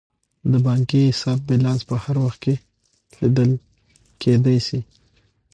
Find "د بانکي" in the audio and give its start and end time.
0.51-0.99